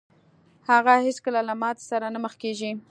[0.69, 2.71] هغه هېڅکله له ماتې سره نه مخ کېږي.